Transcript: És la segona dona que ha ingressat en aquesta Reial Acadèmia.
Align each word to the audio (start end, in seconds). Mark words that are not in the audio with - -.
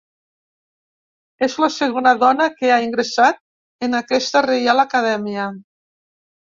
És 1.49 1.57
la 1.65 1.69
segona 1.75 2.15
dona 2.25 2.49
que 2.57 2.73
ha 2.77 2.81
ingressat 2.89 3.41
en 3.89 4.03
aquesta 4.05 4.47
Reial 4.51 4.87
Acadèmia. 4.89 5.49